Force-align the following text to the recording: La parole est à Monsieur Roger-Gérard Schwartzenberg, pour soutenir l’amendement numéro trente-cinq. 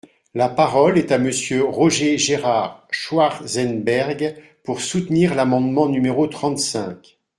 La 0.33 0.49
parole 0.49 0.97
est 0.97 1.11
à 1.11 1.19
Monsieur 1.19 1.63
Roger-Gérard 1.63 2.87
Schwartzenberg, 2.89 4.33
pour 4.63 4.81
soutenir 4.81 5.35
l’amendement 5.35 5.87
numéro 5.89 6.25
trente-cinq. 6.25 7.19